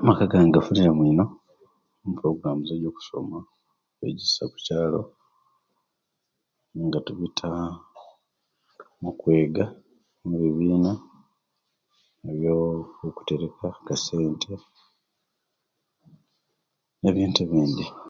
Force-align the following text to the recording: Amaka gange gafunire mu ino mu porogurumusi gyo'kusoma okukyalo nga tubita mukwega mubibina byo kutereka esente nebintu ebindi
Amaka 0.00 0.30
gange 0.30 0.54
gafunire 0.54 0.90
mu 0.98 1.02
ino 1.10 1.24
mu 2.02 2.10
porogurumusi 2.16 2.74
gyo'kusoma 2.82 3.38
okukyalo 4.44 5.00
nga 6.84 6.98
tubita 7.06 7.48
mukwega 9.02 9.64
mubibina 10.26 10.92
byo 12.38 12.56
kutereka 13.16 13.66
esente 13.94 14.52
nebintu 17.00 17.38
ebindi 17.44 17.84